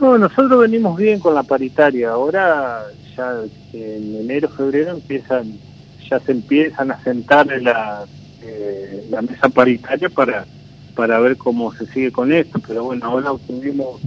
No, 0.01 0.19
nosotros 0.19 0.61
venimos 0.61 0.97
bien 0.97 1.19
con 1.21 1.35
la 1.35 1.43
paritaria. 1.43 2.11
Ahora 2.11 2.81
ya 3.17 3.43
en 3.73 4.17
enero, 4.17 4.49
febrero 4.51 4.93
empiezan, 4.93 5.61
ya 6.11 6.21
se 6.21 6.33
empiezan 6.33 6.91
a 6.91 7.03
sentar 7.03 7.51
en 7.53 7.65
la, 7.65 8.07
eh, 8.41 9.07
la 9.11 9.23
mesa 9.23 9.49
paritaria 9.49 10.09
para 10.11 10.47
para 10.95 11.19
ver 11.21 11.39
cómo 11.39 11.73
se 11.75 11.87
sigue 11.87 12.13
con 12.13 12.33
esto. 12.33 12.61
Pero 12.67 12.85
bueno, 12.85 13.07
ahora 13.07 13.33
obtuvimos 13.33 14.03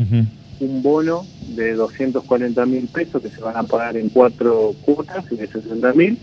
un 0.60 0.84
bono 0.84 1.28
de 1.48 1.74
240 1.74 2.64
mil 2.68 2.88
pesos 2.90 3.24
que 3.24 3.32
se 3.32 3.42
van 3.42 3.58
a 3.58 3.64
pagar 3.64 3.98
en 3.98 4.10
cuatro 4.10 4.76
cuotas 4.82 5.26
de 5.32 5.48
60 5.48 5.94
mil 5.94 6.20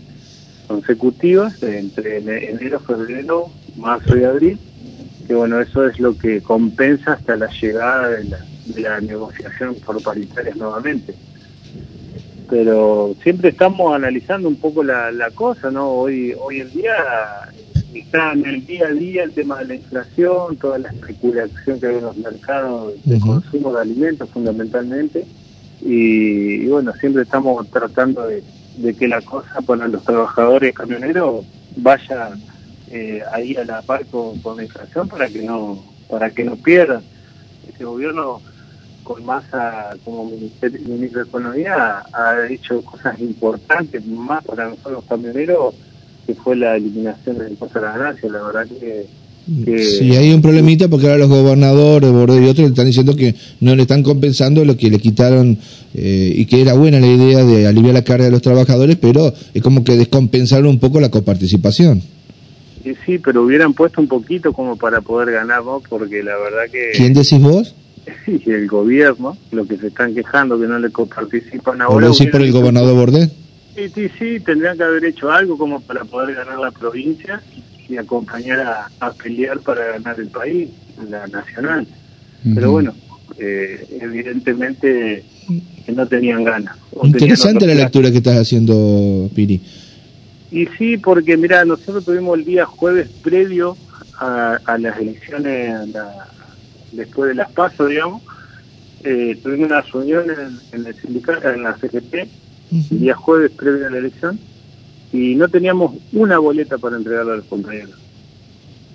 consecutivas 0.67 1.53
entre 1.61 2.17
ene- 2.19 2.49
enero, 2.49 2.79
febrero, 2.81 3.53
marzo 3.75 4.17
y 4.17 4.23
abril. 4.23 4.59
Que 5.27 5.35
bueno, 5.35 5.59
eso 5.59 5.85
es 5.87 5.99
lo 5.99 6.17
que 6.17 6.41
compensa 6.41 7.13
hasta 7.13 7.35
la 7.35 7.49
llegada 7.61 8.09
de 8.09 8.23
la, 8.25 8.45
de 8.65 8.81
la 8.81 9.01
negociación 9.01 9.75
por 9.75 10.01
paritarias 10.01 10.55
nuevamente. 10.55 11.15
Pero 12.53 13.15
siempre 13.23 13.49
estamos 13.49 13.95
analizando 13.95 14.47
un 14.47 14.57
poco 14.57 14.83
la, 14.83 15.11
la 15.11 15.31
cosa, 15.31 15.71
¿no? 15.71 15.89
Hoy, 15.89 16.35
hoy 16.39 16.61
en 16.61 16.69
día 16.69 16.93
está 17.95 18.33
en 18.33 18.45
el 18.45 18.63
día 18.67 18.85
a 18.85 18.91
día 18.91 19.23
el 19.23 19.31
tema 19.31 19.57
de 19.57 19.65
la 19.65 19.73
inflación, 19.73 20.55
toda 20.57 20.77
la 20.77 20.89
especulación 20.89 21.79
que 21.79 21.87
hay 21.87 21.95
en 21.95 22.03
los 22.03 22.15
mercados 22.15 22.93
de 23.05 23.19
consumo 23.19 23.73
de 23.73 23.81
alimentos 23.81 24.29
fundamentalmente. 24.29 25.25
Y, 25.81 26.61
y 26.61 26.67
bueno, 26.67 26.93
siempre 26.99 27.23
estamos 27.23 27.67
tratando 27.71 28.27
de, 28.27 28.43
de 28.77 28.93
que 28.93 29.07
la 29.07 29.21
cosa 29.21 29.59
para 29.65 29.87
los 29.87 30.03
trabajadores 30.03 30.75
camioneros 30.75 31.43
vaya 31.77 32.33
eh, 32.91 33.23
ahí 33.31 33.55
a 33.55 33.65
la 33.65 33.81
par 33.81 34.05
con, 34.05 34.39
con 34.41 34.57
la 34.57 34.63
inflación 34.65 35.07
para 35.07 35.27
que 35.27 35.41
no 35.41 35.83
para 36.07 36.29
que 36.29 36.43
no 36.43 36.55
pierdan. 36.57 37.01
Este 37.67 37.83
gobierno 37.83 38.41
con 39.03 39.25
masa 39.25 39.95
como 40.03 40.25
ministerio, 40.29 40.79
ministro 40.87 41.23
de 41.23 41.29
Economía 41.29 42.03
ha 42.11 42.35
hecho 42.49 42.81
cosas 42.81 43.19
importantes 43.19 44.05
más 44.05 44.43
para 44.43 44.69
nosotros 44.69 44.93
los 44.93 45.03
camioneros 45.05 45.75
que 46.25 46.33
fue 46.35 46.55
la 46.55 46.77
eliminación 46.77 47.37
del 47.37 47.51
impuesto 47.51 47.79
a 47.79 47.81
la 47.81 47.97
ganancia. 47.97 48.29
La 48.29 48.43
verdad 48.43 48.65
que, 48.67 49.05
que 49.65 49.79
Sí, 49.79 50.15
hay 50.15 50.33
un 50.33 50.41
problemita 50.41 50.87
porque 50.87 51.07
ahora 51.07 51.19
los 51.19 51.29
gobernadores, 51.29 52.11
Bordet 52.11 52.43
y 52.43 52.47
otros 52.47 52.59
le 52.59 52.69
están 52.69 52.85
diciendo 52.85 53.15
que 53.15 53.35
no 53.59 53.75
le 53.75 53.81
están 53.81 54.03
compensando 54.03 54.63
lo 54.63 54.77
que 54.77 54.89
le 54.89 54.99
quitaron 54.99 55.57
eh, 55.93 56.33
y 56.35 56.45
que 56.45 56.61
era 56.61 56.73
buena 56.73 56.99
la 56.99 57.07
idea 57.07 57.43
de 57.43 57.67
aliviar 57.67 57.93
la 57.93 58.03
carga 58.03 58.25
de 58.25 58.31
los 58.31 58.41
trabajadores, 58.41 58.95
pero 58.95 59.33
es 59.53 59.61
como 59.61 59.83
que 59.83 59.97
descompensaron 59.97 60.67
un 60.67 60.79
poco 60.79 61.01
la 61.01 61.11
coparticipación. 61.11 62.01
y 62.85 62.93
sí, 63.05 63.17
pero 63.19 63.43
hubieran 63.43 63.73
puesto 63.73 63.99
un 63.99 64.07
poquito 64.07 64.53
como 64.53 64.77
para 64.77 65.01
poder 65.01 65.31
ganar, 65.33 65.63
¿no? 65.63 65.81
Porque 65.89 66.23
la 66.23 66.37
verdad 66.37 66.71
que 66.71 66.91
¿Quién 66.95 67.13
decís 67.13 67.39
vos? 67.39 67.75
y 68.27 68.51
el 68.51 68.67
gobierno, 68.67 69.37
lo 69.51 69.65
que 69.65 69.77
se 69.77 69.87
están 69.87 70.13
quejando 70.13 70.59
que 70.59 70.67
no 70.67 70.79
le 70.79 70.91
coparticipan 70.91 71.81
¿O 71.81 71.85
ahora. 71.85 72.07
lo 72.07 72.11
decís 72.13 72.27
por 72.27 72.41
el 72.41 72.51
gobernador 72.51 72.95
Bordet? 72.95 73.31
Sí, 73.75 73.89
sí, 73.95 74.09
sí, 74.19 74.39
tendrían 74.41 74.77
que 74.77 74.83
haber 74.83 75.05
hecho 75.05 75.31
algo 75.31 75.57
como 75.57 75.81
para 75.81 76.03
poder 76.05 76.35
ganar 76.35 76.59
la 76.59 76.71
provincia 76.71 77.41
y 77.87 77.97
acompañar 77.97 78.59
a, 78.59 78.91
a 78.99 79.11
pelear 79.13 79.59
para 79.61 79.93
ganar 79.93 80.19
el 80.19 80.29
país, 80.29 80.69
la 81.09 81.25
nacional. 81.27 81.87
Pero 82.55 82.71
bueno, 82.71 82.95
eh, 83.37 83.87
evidentemente 84.01 85.25
que 85.85 85.91
no 85.91 86.07
tenían 86.07 86.43
ganas. 86.43 86.77
tenían 86.91 87.07
Interesante 87.15 87.65
la 87.67 87.73
lectura 87.75 88.11
que 88.11 88.17
estás 88.17 88.37
haciendo, 88.37 89.29
Piri. 89.33 89.61
Y 90.51 90.67
sí, 90.77 90.97
porque 90.97 91.35
mira, 91.35 91.65
nosotros 91.65 92.05
tuvimos 92.05 92.37
el 92.37 92.45
día 92.45 92.65
jueves 92.65 93.09
previo 93.23 93.77
a, 94.19 94.59
a 94.65 94.77
las 94.77 94.99
elecciones, 94.99 95.89
la- 95.89 96.27
después 96.93 97.29
de 97.29 97.35
las 97.35 97.51
pasos, 97.51 97.89
digamos, 97.89 98.21
eh, 99.03 99.37
tuvimos 99.43 99.67
una 99.67 99.81
reunión 99.81 100.25
en, 100.29 100.79
en 100.79 100.87
el 100.87 100.95
sindicato, 100.95 101.49
en 101.49 101.63
la 101.63 101.75
CGT, 101.77 102.13
el 102.71 102.99
día 102.99 103.15
jueves 103.15 103.51
previo 103.51 103.87
a 103.87 103.89
la 103.89 103.97
elección, 103.97 104.39
y 105.11 105.35
no 105.35 105.47
teníamos 105.47 105.95
una 106.11 106.39
boleta 106.39 106.77
para 106.77 106.97
entregarle 106.97 107.33
a 107.33 107.35
los 107.37 107.45
compañeros. 107.45 107.99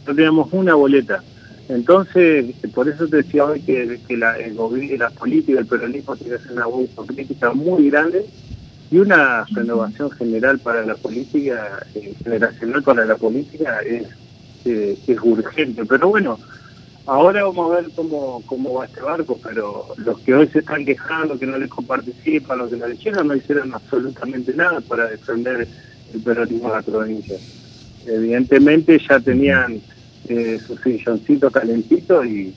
No 0.06 0.14
teníamos 0.14 0.48
una 0.52 0.74
boleta. 0.74 1.22
Entonces, 1.68 2.54
por 2.74 2.88
eso 2.88 3.06
te 3.06 3.18
decía 3.18 3.44
hoy 3.44 3.60
que, 3.60 4.00
que 4.08 4.16
la, 4.16 4.36
el 4.38 4.56
la 4.98 5.10
política, 5.10 5.60
el 5.60 5.66
peronismo 5.66 6.16
tiene 6.16 6.36
que 6.36 6.42
hacer 6.42 6.52
una 6.52 6.64
autocrítica 6.64 7.52
muy 7.52 7.90
grande 7.90 8.24
y 8.90 8.98
una 8.98 9.44
renovación 9.50 10.10
general 10.12 10.58
para 10.60 10.84
la 10.84 10.94
política, 10.94 11.86
eh, 11.94 12.14
generacional 12.24 12.82
para 12.82 13.04
la 13.04 13.16
política 13.16 13.80
es, 13.80 14.06
eh, 14.64 14.98
es 15.06 15.18
urgente. 15.22 15.84
Pero 15.84 16.08
bueno, 16.08 16.38
ahora 17.08 17.44
vamos 17.44 17.72
a 17.72 17.76
ver 17.76 17.92
cómo, 17.94 18.42
cómo 18.46 18.74
va 18.74 18.84
este 18.86 19.00
barco, 19.00 19.40
pero 19.42 19.88
los 19.96 20.20
que 20.20 20.34
hoy 20.34 20.48
se 20.50 20.60
están 20.60 20.84
quejando, 20.84 21.38
que 21.38 21.46
no 21.46 21.58
les 21.58 21.70
participan, 21.86 22.58
los 22.58 22.70
que 22.70 22.76
lo 22.76 22.88
dijeron, 22.88 23.28
no 23.28 23.34
hicieron 23.34 23.74
absolutamente 23.74 24.54
nada 24.54 24.80
para 24.82 25.08
defender 25.08 25.68
el 26.12 26.22
peronismo 26.22 26.68
de 26.68 26.76
la 26.76 26.82
provincia. 26.82 27.38
Evidentemente 28.06 28.98
ya 29.08 29.20
tenían 29.20 29.82
eh, 30.28 30.60
su 30.66 30.76
silloncito 30.78 31.50
calentito 31.50 32.24
y, 32.24 32.54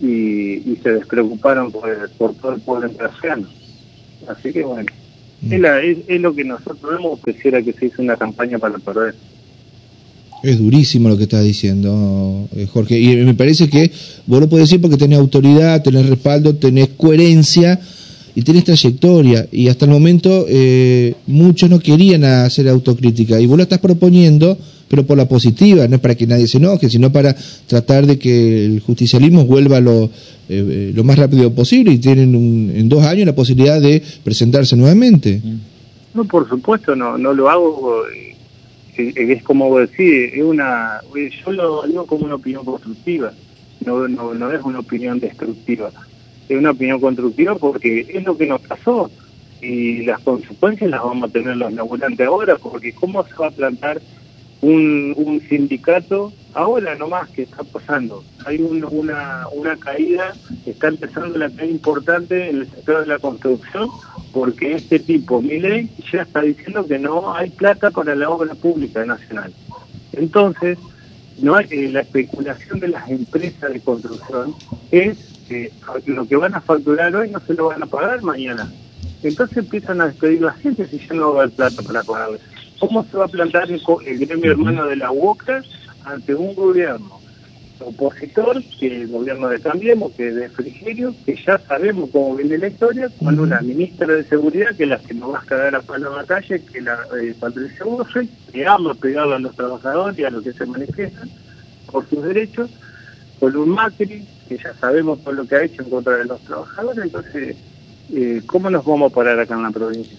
y, 0.00 0.72
y 0.72 0.76
se 0.82 0.92
despreocuparon 0.92 1.72
por, 1.72 2.10
por 2.12 2.34
todo 2.36 2.52
el 2.52 2.60
pueblo 2.62 2.86
entrerriano. 2.88 3.54
Así 4.28 4.52
que 4.52 4.62
bueno, 4.62 4.86
es, 5.50 5.60
la- 5.60 5.80
es- 5.80 6.04
es 6.08 6.20
lo 6.20 6.34
que 6.34 6.44
nosotros 6.44 6.80
vemos, 6.82 7.20
quisiera 7.24 7.62
que 7.62 7.72
se 7.74 7.86
hizo 7.86 8.02
una 8.02 8.16
campaña 8.16 8.58
para 8.58 8.78
perder. 8.78 9.16
Es 10.42 10.58
durísimo 10.58 11.08
lo 11.08 11.16
que 11.16 11.24
estás 11.24 11.44
diciendo, 11.44 12.48
eh, 12.56 12.66
Jorge. 12.72 12.98
Y 12.98 13.16
me 13.16 13.34
parece 13.34 13.68
que 13.68 13.90
vos 14.26 14.40
lo 14.40 14.48
podés 14.48 14.68
decir 14.68 14.80
porque 14.80 14.96
tenés 14.96 15.18
autoridad, 15.18 15.82
tenés 15.82 16.06
respaldo, 16.08 16.54
tenés 16.56 16.88
coherencia 16.96 17.78
y 18.34 18.42
tenés 18.42 18.64
trayectoria. 18.64 19.46
Y 19.52 19.68
hasta 19.68 19.84
el 19.84 19.92
momento 19.92 20.46
eh, 20.48 21.14
muchos 21.28 21.70
no 21.70 21.78
querían 21.78 22.24
hacer 22.24 22.68
autocrítica. 22.68 23.38
Y 23.40 23.46
vos 23.46 23.56
lo 23.56 23.62
estás 23.62 23.78
proponiendo, 23.78 24.58
pero 24.88 25.06
por 25.06 25.16
la 25.16 25.28
positiva, 25.28 25.86
no 25.86 25.94
es 25.96 26.00
para 26.02 26.16
que 26.16 26.26
nadie 26.26 26.48
se 26.48 26.58
enoje, 26.58 26.90
sino 26.90 27.12
para 27.12 27.36
tratar 27.68 28.06
de 28.06 28.18
que 28.18 28.64
el 28.66 28.80
justicialismo 28.80 29.44
vuelva 29.44 29.80
lo, 29.80 30.10
eh, 30.48 30.92
lo 30.94 31.04
más 31.04 31.18
rápido 31.18 31.52
posible 31.54 31.92
y 31.92 31.98
tienen 31.98 32.34
un- 32.34 32.72
en 32.74 32.88
dos 32.88 33.04
años 33.04 33.26
la 33.26 33.34
posibilidad 33.34 33.80
de 33.80 34.02
presentarse 34.24 34.74
nuevamente. 34.76 35.40
No, 36.14 36.24
por 36.24 36.48
supuesto, 36.48 36.94
no, 36.96 37.16
no 37.16 37.32
lo 37.32 37.48
hago. 37.48 38.02
eh, 38.08 38.30
eh, 38.30 38.31
es 38.96 39.42
como 39.42 39.68
vos 39.68 39.88
decís, 39.90 40.30
es 40.34 40.42
una, 40.42 41.00
eh, 41.16 41.30
yo 41.44 41.52
lo 41.52 41.82
digo 41.86 42.06
como 42.06 42.26
una 42.26 42.34
opinión 42.34 42.64
constructiva, 42.64 43.32
no, 43.84 44.06
no, 44.08 44.52
es 44.52 44.62
una 44.62 44.80
opinión 44.80 45.18
destructiva. 45.20 45.92
Es 46.48 46.58
una 46.58 46.72
opinión 46.72 47.00
constructiva 47.00 47.54
porque 47.56 48.06
es 48.08 48.24
lo 48.24 48.36
que 48.36 48.46
nos 48.46 48.60
pasó 48.60 49.10
y 49.60 50.02
las 50.04 50.20
consecuencias 50.20 50.90
las 50.90 51.02
vamos 51.02 51.28
a 51.30 51.32
tener 51.32 51.56
los 51.56 51.72
laburantes 51.72 52.26
ahora, 52.26 52.56
porque 52.58 52.92
¿cómo 52.94 53.24
se 53.26 53.34
va 53.40 53.48
a 53.48 53.50
plantar 53.52 54.02
un, 54.60 55.14
un 55.16 55.40
sindicato 55.48 56.32
ahora 56.52 56.94
nomás 56.96 57.30
que 57.30 57.42
está 57.42 57.64
pasando? 57.64 58.24
Hay 58.44 58.60
un- 58.60 58.84
una, 58.84 59.46
una 59.52 59.76
caída, 59.78 60.34
está 60.66 60.88
empezando 60.88 61.38
la 61.38 61.48
caída 61.50 61.72
importante 61.72 62.50
en 62.50 62.56
el 62.56 62.70
sector 62.70 63.00
de 63.00 63.06
la 63.06 63.18
construcción 63.18 63.88
porque 64.32 64.74
este 64.76 64.98
tipo, 64.98 65.42
Milei, 65.42 65.90
ya 66.10 66.22
está 66.22 66.40
diciendo 66.40 66.86
que 66.86 66.98
no 66.98 67.34
hay 67.34 67.50
plata 67.50 67.90
para 67.90 68.14
la 68.14 68.30
obra 68.30 68.54
pública 68.54 69.04
nacional. 69.04 69.52
Entonces, 70.12 70.78
no 71.40 71.54
hay, 71.54 71.66
eh, 71.70 71.90
la 71.90 72.00
especulación 72.00 72.80
de 72.80 72.88
las 72.88 73.08
empresas 73.10 73.72
de 73.72 73.80
construcción 73.80 74.54
es 74.90 75.18
que 75.48 75.70
lo 76.06 76.26
que 76.26 76.36
van 76.36 76.54
a 76.54 76.60
facturar 76.60 77.14
hoy 77.14 77.30
no 77.30 77.40
se 77.40 77.54
lo 77.54 77.68
van 77.68 77.82
a 77.82 77.86
pagar 77.86 78.22
mañana. 78.22 78.72
Entonces 79.22 79.58
empiezan 79.58 80.00
a 80.00 80.06
despedir 80.06 80.42
la 80.42 80.52
gente 80.54 80.86
si 80.86 80.98
ya 80.98 81.14
no 81.14 81.34
va 81.34 81.40
a 81.40 81.44
haber 81.44 81.56
plata 81.56 81.82
para 81.82 82.02
pagarles. 82.02 82.40
¿Cómo 82.80 83.04
se 83.04 83.16
va 83.16 83.26
a 83.26 83.28
plantar 83.28 83.70
el, 83.70 83.80
el 84.06 84.18
gremio 84.18 84.50
hermano 84.50 84.86
de 84.86 84.96
la 84.96 85.12
UOCRA 85.12 85.62
ante 86.04 86.34
un 86.34 86.54
gobierno 86.54 87.21
opositor, 87.82 88.62
que 88.78 88.86
el 88.86 89.08
gobierno 89.08 89.48
de 89.48 89.60
Cambiemos, 89.60 90.12
que 90.12 90.28
es 90.28 90.34
de 90.34 90.48
Frigerio, 90.48 91.14
que 91.24 91.36
ya 91.36 91.58
sabemos 91.58 92.10
cómo 92.10 92.36
viene 92.36 92.58
la 92.58 92.68
historia, 92.68 93.08
con 93.18 93.38
una 93.38 93.60
ministra 93.60 94.06
de 94.06 94.24
Seguridad, 94.24 94.74
que 94.76 94.84
es 94.84 94.88
la 94.88 94.98
que 94.98 95.14
nos 95.14 95.34
va 95.34 95.38
a 95.38 95.44
cagar 95.44 95.74
a 95.74 95.82
palo 95.82 96.10
en 96.10 96.16
la 96.16 96.24
calle, 96.24 96.62
que 96.64 96.80
la 96.80 96.98
eh, 97.20 97.34
Patricia 97.38 97.84
Bullrich, 97.84 98.30
que 98.52 98.66
ama 98.66 98.94
pegarle 98.94 99.34
a 99.36 99.38
los 99.38 99.54
trabajadores 99.54 100.18
y 100.18 100.24
a 100.24 100.30
los 100.30 100.42
que 100.42 100.52
se 100.52 100.66
manifiestan 100.66 101.30
por 101.90 102.08
sus 102.08 102.22
derechos, 102.24 102.70
con 103.38 103.56
un 103.56 103.68
Macri, 103.70 104.26
que 104.48 104.56
ya 104.56 104.72
sabemos 104.74 105.22
todo 105.22 105.34
lo 105.34 105.46
que 105.46 105.56
ha 105.56 105.64
hecho 105.64 105.82
en 105.82 105.90
contra 105.90 106.16
de 106.16 106.24
los 106.24 106.40
trabajadores, 106.42 107.04
entonces, 107.04 107.56
eh, 108.12 108.42
¿cómo 108.46 108.70
nos 108.70 108.84
vamos 108.84 109.10
a 109.10 109.14
parar 109.14 109.38
acá 109.40 109.54
en 109.54 109.62
la 109.62 109.70
provincia? 109.70 110.16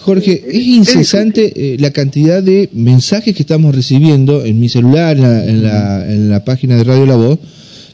Jorge, 0.00 0.42
es 0.48 0.66
incesante 0.66 1.52
eh, 1.54 1.76
la 1.78 1.90
cantidad 1.90 2.42
de 2.42 2.68
mensajes 2.72 3.34
que 3.34 3.42
estamos 3.42 3.74
recibiendo 3.74 4.44
en 4.44 4.58
mi 4.58 4.68
celular, 4.68 5.16
en 5.16 5.22
la, 5.22 5.44
en 5.44 5.62
la, 5.62 6.12
en 6.12 6.28
la 6.30 6.44
página 6.44 6.76
de 6.76 6.84
Radio 6.84 7.06
La 7.06 7.16
Voz. 7.16 7.38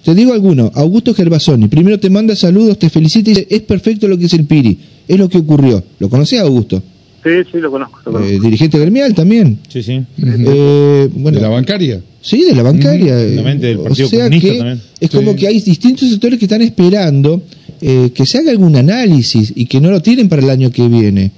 Te 0.05 0.15
digo 0.15 0.33
alguno, 0.33 0.71
Augusto 0.75 1.13
Gervasoni, 1.15 1.67
primero 1.69 1.99
te 1.99 2.11
manda 2.11 2.37
saludos, 2.37 2.79
te 2.79 2.91
felicita 2.91 3.31
y 3.31 3.35
dice, 3.35 3.47
es 3.51 3.63
perfecto 3.63 4.07
lo 4.07 4.17
que 4.17 4.27
es 4.27 4.33
el 4.35 4.45
Piri, 4.45 4.79
es 5.09 5.19
lo 5.19 5.29
que 5.29 5.39
ocurrió. 5.39 5.83
¿Lo 5.99 6.09
conocés, 6.09 6.41
Augusto? 6.41 6.81
Sí, 7.25 7.31
sí, 7.51 7.59
lo 7.59 7.73
conozco. 7.73 7.99
Lo 8.07 8.13
conozco. 8.13 8.33
Eh, 8.33 8.39
dirigente 8.41 8.79
gremial 8.79 9.13
también. 9.15 9.59
Sí, 9.69 9.83
sí. 9.83 10.01
Eh, 10.23 11.09
bueno, 11.13 11.39
¿De 11.39 11.43
la 11.43 11.49
bancaria? 11.49 12.01
Sí, 12.21 12.45
de 12.45 12.55
la 12.55 12.63
bancaria. 12.63 13.19
Eh, 13.19 13.29
exactamente, 13.31 13.67
del 13.67 13.79
o 13.79 13.83
Partido 13.85 14.09
sea 14.09 14.25
Comunista 14.27 14.49
que 14.49 14.59
también. 14.59 14.81
es 15.01 15.11
Sí. 15.11 15.17
como 15.17 15.35
que 15.35 15.47
hay 15.49 15.61
distintos 15.61 16.09
sectores 16.09 16.39
que 16.39 16.45
están 16.45 16.63
esperando 16.63 17.43
eh, 17.81 18.11
que 18.15 18.25
se 18.27 18.39
haga 18.39 18.53
algún 18.53 18.77
análisis 18.77 19.53
y 19.57 19.67
que 19.67 19.81
no 19.81 19.91
lo 19.91 20.01
tienen 20.03 20.29
para 20.29 20.41
el 20.43 20.51
año 20.51 20.71
que 20.71 20.87
viene. 20.87 21.33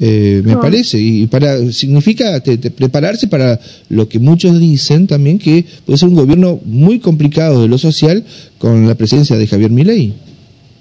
Eh, 0.00 0.40
me 0.44 0.52
No. 0.52 0.60
parece 0.60 0.98
y 0.98 1.26
para 1.26 1.58
significa 1.70 2.40
te- 2.40 2.56
te- 2.56 2.70
prepararse 2.70 3.28
para 3.28 3.60
lo 3.90 4.08
que 4.08 4.18
muchos 4.18 4.58
dicen 4.58 5.06
también 5.06 5.38
que 5.38 5.66
puede 5.84 5.98
ser 5.98 6.08
un 6.08 6.14
gobierno 6.14 6.58
muy 6.64 6.98
complicado 6.98 7.60
de 7.60 7.68
lo 7.68 7.76
social 7.76 8.24
con 8.58 8.88
la 8.88 8.94
presencia 8.94 9.36
de 9.36 9.46
Javier 9.46 9.70
Milei. 9.70 10.14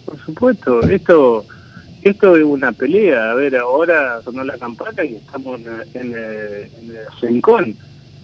Por 0.05 0.17
supuesto, 0.25 0.81
esto 0.83 1.45
esto 2.03 2.35
es 2.37 2.43
una 2.43 2.71
pelea. 2.71 3.31
A 3.31 3.35
ver, 3.35 3.55
ahora 3.57 4.21
sonó 4.23 4.43
la 4.43 4.57
campana 4.57 5.03
y 5.03 5.15
estamos 5.15 5.59
en, 5.59 5.67
en, 6.01 6.07
el- 6.13 6.69
en 6.81 6.89
el 6.95 7.05
rincón 7.21 7.75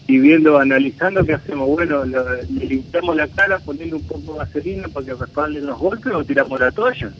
y 0.08 0.18
viendo, 0.20 0.58
analizando 0.58 1.24
qué 1.26 1.34
hacemos. 1.34 1.68
Bueno, 1.68 2.06
lo- 2.06 2.34
le 2.50 2.66
limpiamos 2.66 3.14
la 3.16 3.28
cara 3.28 3.60
poniendo 3.60 3.98
un 3.98 4.04
poco 4.04 4.32
de 4.34 4.40
vaselina 4.40 4.88
para 4.88 5.06
que 5.06 5.14
respalden 5.16 5.66
los 5.66 5.78
golpes 5.78 6.14
o 6.14 6.24
tiramos 6.24 6.58
la 6.60 6.72
toalla. 6.72 7.12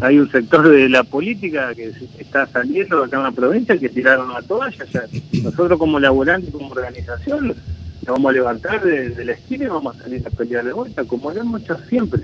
Hay 0.00 0.18
un 0.18 0.30
sector 0.30 0.68
de 0.68 0.88
la 0.88 1.04
política 1.04 1.74
que 1.74 1.92
está 2.18 2.46
saliendo 2.46 3.04
acá 3.04 3.16
en 3.18 3.22
la 3.24 3.32
provincia 3.32 3.76
que 3.78 3.88
tiraron 3.88 4.32
la 4.32 4.42
toalla. 4.42 4.84
Ya. 4.92 5.04
Nosotros 5.42 5.78
como 5.78 5.98
laburantes, 6.00 6.50
como 6.52 6.70
organización, 6.70 7.48
nos 7.48 8.06
vamos 8.06 8.30
a 8.30 8.32
levantar 8.32 8.82
de, 8.82 9.10
de 9.10 9.24
la 9.24 9.32
esquina 9.32 9.64
y 9.64 9.68
vamos 9.68 9.96
a 9.96 10.02
salir 10.02 10.26
a 10.26 10.30
pelear 10.30 10.64
de 10.64 10.72
vuelta, 10.72 11.04
como 11.04 11.30
lo 11.30 11.40
hemos 11.40 11.62
hecho 11.62 11.76
siempre 11.88 12.22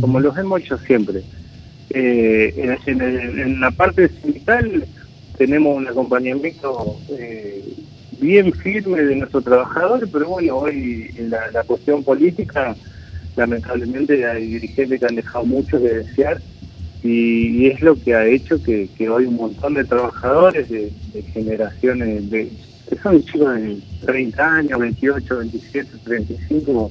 como 0.00 0.20
los 0.20 0.36
hemos 0.36 0.60
hecho 0.60 0.76
siempre. 0.78 1.22
Eh, 1.90 2.52
en, 2.56 2.78
en 2.94 3.00
el- 3.00 3.38
en 3.40 3.60
la 3.60 3.70
parte 3.70 4.08
sindical 4.20 4.84
tenemos 5.38 5.76
un 5.76 5.88
acompañamiento 5.88 6.96
eh, 7.10 7.62
bien 8.20 8.52
firme 8.52 9.02
de 9.02 9.16
nuestros 9.16 9.44
trabajadores, 9.44 10.08
pero 10.12 10.28
bueno, 10.28 10.56
hoy 10.58 11.10
en 11.16 11.30
la, 11.30 11.50
la 11.52 11.62
cuestión 11.62 12.02
política, 12.04 12.76
lamentablemente 13.36 14.26
hay 14.26 14.46
dirigentes 14.46 14.98
que 15.00 15.06
han 15.06 15.14
dejado 15.16 15.44
mucho 15.46 15.78
de 15.78 16.02
desear 16.04 16.40
y, 17.02 17.48
y 17.62 17.66
es 17.68 17.80
lo 17.82 17.94
que 17.94 18.14
ha 18.14 18.26
hecho 18.26 18.62
que, 18.62 18.88
que 18.96 19.08
hoy 19.08 19.24
un 19.26 19.36
montón 19.36 19.74
de 19.74 19.84
trabajadores 19.84 20.68
de, 20.68 20.90
de 21.12 21.22
generaciones 21.22 22.30
de 22.30 22.50
que 22.88 22.96
son 23.02 23.22
chicos 23.22 23.54
de 23.54 23.76
30 24.06 24.54
años, 24.54 24.78
28, 24.80 25.38
27, 25.38 25.90
35, 26.04 26.90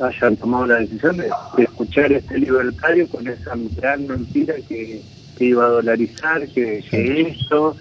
hayan 0.00 0.36
tomado 0.36 0.66
la 0.66 0.76
decisión 0.80 1.16
de, 1.18 1.30
de 1.56 1.62
escuchar 1.64 2.10
este 2.12 2.38
libertario 2.38 3.06
con 3.08 3.26
esa 3.28 3.52
gran 3.76 4.06
mentira 4.06 4.54
que, 4.68 5.02
que 5.36 5.44
iba 5.44 5.66
a 5.66 5.68
dolarizar, 5.68 6.48
que, 6.48 6.82
que 6.90 7.20
esto, 7.22 7.76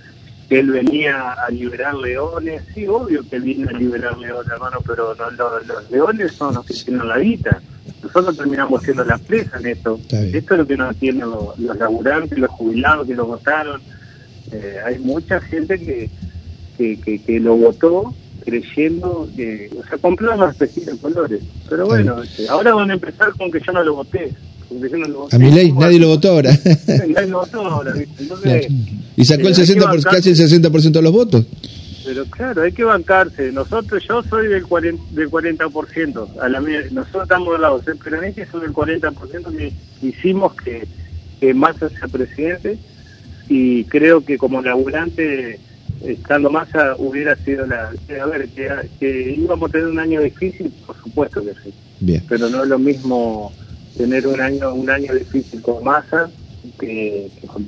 que 0.50 0.60
él 0.60 0.72
venía 0.72 1.32
a 1.32 1.50
liberar 1.50 1.96
leones. 1.96 2.64
Sí, 2.74 2.86
obvio 2.88 3.24
que 3.30 3.38
él 3.38 3.44
viene 3.44 3.70
a 3.70 3.78
liberar 3.78 4.18
leones, 4.18 4.52
hermano, 4.52 4.80
pero 4.86 5.16
no- 5.16 5.32
no- 5.32 5.60
los 5.60 5.90
leones 5.92 6.34
son 6.34 6.54
los 6.56 6.66
que 6.66 6.74
tienen 6.74 7.08
la 7.08 7.20
guita. 7.20 7.62
Nosotros 8.22 8.38
terminamos 8.38 8.84
siendo 8.84 9.04
las 9.06 9.22
presas 9.22 9.62
en 9.62 9.68
esto. 9.68 10.00
Esto 10.36 10.54
es 10.54 10.60
lo 10.60 10.68
que 10.68 10.78
no 10.78 10.94
tienen 10.94 11.22
los, 11.30 11.58
los 11.60 11.78
laburantes, 11.78 12.38
los 12.38 12.50
jubilados 12.52 13.08
que 13.08 13.16
lo 13.16 13.26
votaron. 13.26 13.82
Eh, 14.52 14.78
hay 14.86 14.98
mucha 15.00 15.40
gente 15.42 15.78
que, 15.80 16.10
que, 16.78 17.00
que, 17.00 17.22
que 17.22 17.40
lo 17.40 17.56
votó 17.56 18.14
creyendo 18.46 19.30
que, 19.36 19.70
o 19.78 19.86
sea, 19.88 19.98
compró 19.98 20.36
los 20.36 20.52
espejitos 20.52 20.94
de 20.96 21.00
colores. 21.02 21.42
Pero 21.70 21.86
bueno, 21.86 22.24
este, 22.24 22.48
ahora 22.48 22.74
van 22.74 22.90
a 22.92 22.94
empezar 22.94 23.34
con 23.38 23.52
que 23.52 23.60
yo 23.66 23.72
no 23.74 23.84
lo 23.84 23.96
voté. 23.96 24.32
Yo 24.70 24.98
no 24.98 25.08
lo 25.08 25.20
voté. 25.22 25.36
A 25.36 25.40
Milei 25.40 25.72
nadie 25.72 26.00
lo 26.00 26.08
votó 26.10 26.30
ahora. 26.32 26.52
Nadie 26.88 27.28
lo 27.28 27.40
votó 27.40 27.62
ahora, 27.66 27.92
¿viste? 27.94 28.24
Entonces, 28.24 28.68
y 29.16 29.26
sacó 29.26 29.42
el 29.42 29.48
eh, 29.48 29.50
hay 29.50 29.54
que 29.54 29.66
60 29.66 29.86
por, 29.90 29.96
bancar- 30.00 30.12
casi 30.16 30.30
el 30.30 30.36
60% 30.38 30.92
de 30.92 31.02
los 31.02 31.12
votos. 31.14 31.46
Pero 32.08 32.24
claro, 32.28 32.62
hay 32.62 32.72
que 32.72 32.86
bancarse. 32.86 33.52
Nosotros, 33.52 34.02
yo 34.08 34.24
soy 34.24 34.48
del 34.48 34.66
40%, 34.66 35.10
del 35.10 35.30
40% 35.30 36.40
a 36.40 36.48
la 36.48 36.62
nosotros 36.62 37.24
estamos 37.24 37.52
del 37.52 37.62
lado, 37.62 37.82
el 37.86 37.98
peronista 37.98 38.46
son 38.50 38.62
del 38.62 38.72
40% 38.72 39.58
que 39.58 39.74
hicimos 40.02 40.56
que, 40.56 40.88
que 41.42 41.54
Massa 41.54 41.90
sea 41.90 42.08
presidente 42.08 42.78
y 43.50 43.84
creo 43.84 44.24
que 44.24 44.38
como 44.38 44.62
laburante, 44.62 45.60
estando 46.02 46.50
Massa, 46.50 46.96
hubiera 46.98 47.36
sido 47.36 47.66
la... 47.68 47.90
A 47.90 48.26
ver, 48.26 48.48
que, 48.56 48.70
que 49.02 49.36
íbamos 49.38 49.70
a 49.70 49.74
tener 49.74 49.88
un 49.88 50.00
año 50.00 50.22
difícil, 50.22 50.72
por 50.86 50.96
supuesto 51.04 51.44
que 51.44 51.52
sí, 51.62 51.74
Bien. 52.00 52.24
pero 52.30 52.48
no 52.48 52.64
es 52.64 52.70
lo 52.70 52.80
mismo 52.80 53.52
tener 53.98 54.28
un 54.28 54.40
año 54.40 54.74
un 54.74 54.90
año 54.90 55.14
difícil 55.14 55.62
con 55.62 55.84
Massa 55.84 56.30
que, 56.80 57.30
que 57.42 57.48
con. 57.48 57.66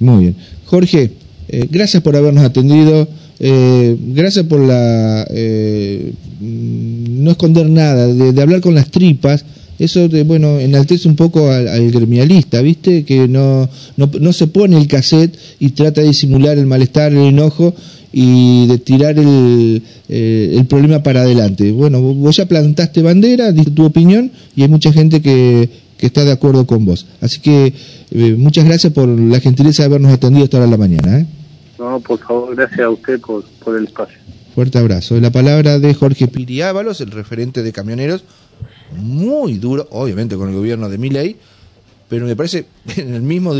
Muy 0.00 0.24
bien. 0.24 0.36
Jorge, 0.64 1.12
eh, 1.48 1.68
gracias 1.70 2.02
por 2.02 2.16
habernos 2.16 2.42
atendido. 2.42 3.06
Eh, 3.38 3.96
gracias 4.14 4.46
por 4.46 4.60
la 4.60 5.26
eh, 5.30 6.12
mm, 6.40 7.22
no 7.22 7.30
esconder 7.32 7.68
nada, 7.68 8.06
de, 8.06 8.42
hablar 8.42 8.60
con 8.60 8.74
las 8.74 8.90
tripas. 8.90 9.44
Eso, 9.78 10.08
de, 10.08 10.22
bueno, 10.24 10.58
enaltece 10.58 11.06
un 11.06 11.16
poco 11.16 11.50
al, 11.50 11.68
al 11.68 11.90
gremialista, 11.90 12.62
¿viste? 12.62 13.04
Que 13.04 13.28
no, 13.28 13.68
no, 13.98 14.10
no 14.20 14.32
se 14.32 14.46
pone 14.46 14.78
el 14.78 14.86
cassette 14.88 15.36
y 15.60 15.70
trata 15.70 16.00
de 16.00 16.06
disimular 16.06 16.56
el 16.56 16.66
malestar, 16.66 17.12
el 17.12 17.18
enojo 17.18 17.74
y 18.18 18.66
de 18.66 18.78
tirar 18.78 19.18
el, 19.18 19.82
eh, 20.08 20.54
el 20.56 20.64
problema 20.64 21.02
para 21.02 21.20
adelante. 21.20 21.70
Bueno, 21.72 22.00
vos 22.00 22.34
ya 22.34 22.46
plantaste 22.46 23.02
bandera, 23.02 23.52
diste 23.52 23.72
tu 23.72 23.84
opinión 23.84 24.30
y 24.56 24.62
hay 24.62 24.68
mucha 24.68 24.90
gente 24.90 25.20
que, 25.20 25.68
que 25.98 26.06
está 26.06 26.24
de 26.24 26.32
acuerdo 26.32 26.66
con 26.66 26.86
vos. 26.86 27.04
Así 27.20 27.40
que 27.40 27.74
eh, 28.12 28.34
muchas 28.38 28.64
gracias 28.64 28.94
por 28.94 29.06
la 29.06 29.38
gentileza 29.40 29.82
de 29.82 29.88
habernos 29.88 30.12
atendido 30.14 30.44
hasta 30.44 30.56
ahora 30.56 30.66
de 30.66 30.70
la 30.70 30.78
mañana. 30.78 31.26
No, 31.78 32.00
por 32.00 32.18
favor, 32.18 32.56
gracias 32.56 32.80
a 32.80 32.90
usted 32.90 33.20
por, 33.20 33.44
el 33.76 33.84
espacio. 33.84 34.18
Fuerte 34.54 34.78
abrazo. 34.78 35.20
La 35.20 35.30
palabra 35.30 35.78
de 35.78 35.94
Jorge 35.94 36.28
Piriábalos, 36.28 37.00
el 37.00 37.10
referente 37.10 37.62
de 37.62 37.72
camioneros, 37.72 38.24
muy 38.92 39.58
duro, 39.58 39.86
obviamente 39.90 40.36
con 40.36 40.48
el 40.48 40.54
gobierno 40.54 40.88
de 40.88 40.98
Milei, 40.98 41.36
pero 42.08 42.26
me 42.26 42.36
parece 42.36 42.66
en 42.96 43.14
el 43.14 43.22
mismo 43.22 43.54